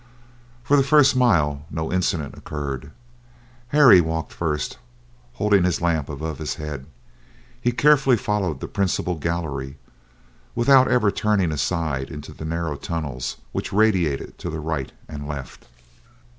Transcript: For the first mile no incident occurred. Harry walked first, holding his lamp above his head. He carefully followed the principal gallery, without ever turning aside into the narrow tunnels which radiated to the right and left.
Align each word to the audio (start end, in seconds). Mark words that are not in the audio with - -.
For 0.63 0.75
the 0.77 0.81
first 0.81 1.15
mile 1.15 1.67
no 1.69 1.91
incident 1.93 2.35
occurred. 2.35 2.89
Harry 3.67 4.01
walked 4.01 4.33
first, 4.33 4.79
holding 5.33 5.63
his 5.63 5.79
lamp 5.79 6.09
above 6.09 6.39
his 6.39 6.55
head. 6.55 6.87
He 7.61 7.71
carefully 7.71 8.17
followed 8.17 8.61
the 8.61 8.67
principal 8.67 9.13
gallery, 9.13 9.77
without 10.55 10.87
ever 10.87 11.11
turning 11.11 11.51
aside 11.51 12.09
into 12.09 12.33
the 12.33 12.45
narrow 12.45 12.77
tunnels 12.77 13.37
which 13.51 13.71
radiated 13.71 14.39
to 14.39 14.49
the 14.49 14.59
right 14.59 14.91
and 15.07 15.27
left. 15.27 15.67